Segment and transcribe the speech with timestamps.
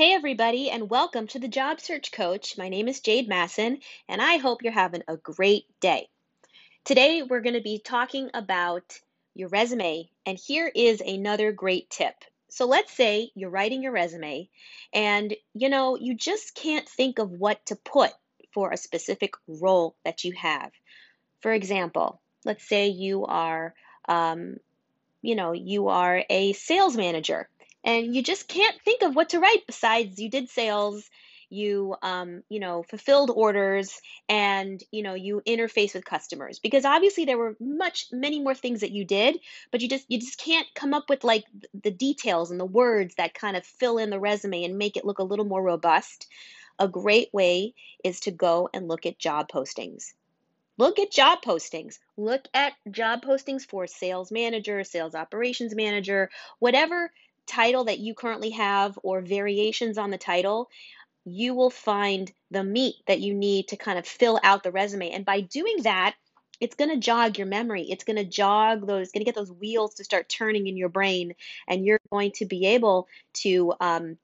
[0.00, 2.56] Hey, everybody, and welcome to the Job Search Coach.
[2.56, 6.08] My name is Jade Masson, and I hope you're having a great day.
[6.86, 8.98] Today, we're going to be talking about
[9.34, 12.14] your resume, and here is another great tip.
[12.48, 14.48] So, let's say you're writing your resume,
[14.94, 18.12] and you know, you just can't think of what to put
[18.54, 20.70] for a specific role that you have.
[21.42, 23.74] For example, let's say you are,
[24.08, 24.56] um,
[25.20, 27.50] you know, you are a sales manager
[27.84, 31.08] and you just can't think of what to write besides you did sales
[31.50, 36.58] you um, you know fulfilled orders and you know you interface with customers.
[36.60, 39.38] Because obviously there were much many more things that you did
[39.70, 41.44] but you just you just can't come up with like
[41.82, 45.04] the details and the words that kind of fill in the resume and make it
[45.04, 46.28] look a little more robust.
[46.78, 50.14] A great way is to go and look at job postings.
[50.78, 51.98] Look at job postings.
[52.16, 57.10] Look at job postings for sales manager, sales operations manager, whatever
[57.50, 60.70] title that you currently have or variations on the title,
[61.24, 65.10] you will find the meat that you need to kind of fill out the resume.
[65.10, 66.14] And by doing that,
[66.60, 67.82] it's going to jog your memory.
[67.82, 70.88] It's going to jog those, going to get those wheels to start turning in your
[70.88, 71.34] brain.
[71.66, 73.08] And you're going to be able
[73.44, 74.18] to um,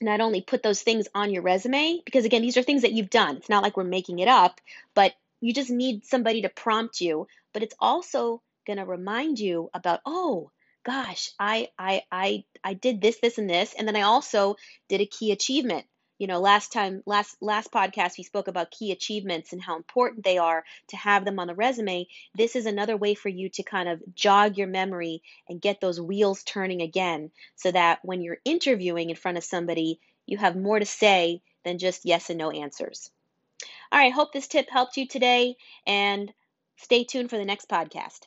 [0.00, 3.10] not only put those things on your resume, because again, these are things that you've
[3.10, 3.36] done.
[3.36, 4.60] It's not like we're making it up,
[4.94, 7.28] but you just need somebody to prompt you.
[7.52, 10.50] But it's also going to remind you about, oh,
[10.88, 14.56] gosh, I I I I did this, this, and this, and then I also
[14.88, 15.84] did a key achievement.
[16.18, 20.24] You know, last time, last last podcast, we spoke about key achievements and how important
[20.24, 22.06] they are to have them on the resume.
[22.34, 26.00] This is another way for you to kind of jog your memory and get those
[26.00, 30.78] wheels turning again, so that when you're interviewing in front of somebody, you have more
[30.78, 33.10] to say than just yes and no answers.
[33.92, 36.32] All right, hope this tip helped you today, and
[36.76, 38.20] stay tuned for the next podcast.